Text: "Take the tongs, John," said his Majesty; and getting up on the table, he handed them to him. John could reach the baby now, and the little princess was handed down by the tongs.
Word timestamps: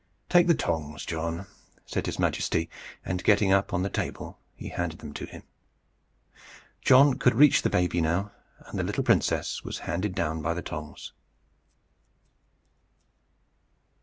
"Take 0.29 0.47
the 0.47 0.55
tongs, 0.55 1.05
John," 1.05 1.45
said 1.85 2.07
his 2.07 2.17
Majesty; 2.17 2.71
and 3.05 3.23
getting 3.23 3.51
up 3.51 3.71
on 3.71 3.83
the 3.83 3.87
table, 3.91 4.39
he 4.55 4.69
handed 4.69 4.97
them 4.97 5.13
to 5.13 5.25
him. 5.27 5.43
John 6.81 7.19
could 7.19 7.35
reach 7.35 7.61
the 7.61 7.69
baby 7.69 8.01
now, 8.01 8.31
and 8.65 8.79
the 8.79 8.83
little 8.83 9.03
princess 9.03 9.63
was 9.63 9.77
handed 9.85 10.15
down 10.15 10.41
by 10.41 10.55
the 10.55 10.63
tongs. 10.63 11.13